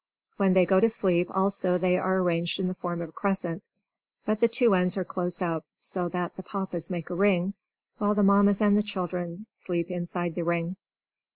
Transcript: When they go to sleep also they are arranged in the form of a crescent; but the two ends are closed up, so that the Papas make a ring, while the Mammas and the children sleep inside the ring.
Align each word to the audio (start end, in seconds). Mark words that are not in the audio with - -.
When 0.37 0.53
they 0.53 0.65
go 0.65 0.79
to 0.79 0.89
sleep 0.89 1.27
also 1.29 1.77
they 1.77 1.95
are 1.95 2.17
arranged 2.17 2.59
in 2.59 2.67
the 2.67 2.73
form 2.73 3.03
of 3.03 3.09
a 3.09 3.11
crescent; 3.11 3.61
but 4.25 4.39
the 4.39 4.47
two 4.47 4.73
ends 4.73 4.97
are 4.97 5.03
closed 5.05 5.43
up, 5.43 5.63
so 5.79 6.09
that 6.09 6.35
the 6.35 6.41
Papas 6.41 6.89
make 6.89 7.11
a 7.11 7.13
ring, 7.13 7.53
while 7.99 8.15
the 8.15 8.23
Mammas 8.23 8.61
and 8.61 8.75
the 8.75 8.81
children 8.81 9.45
sleep 9.53 9.91
inside 9.91 10.33
the 10.33 10.43
ring. 10.43 10.75